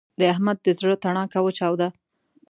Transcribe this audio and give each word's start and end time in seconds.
د 0.19 0.21
احمد 0.33 0.57
د 0.61 0.67
زړه 0.79 0.95
تڼاکه 1.03 1.39
وچاوده. 1.43 1.87